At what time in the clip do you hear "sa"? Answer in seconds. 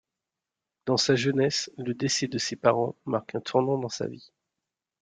0.97-1.15, 3.89-4.07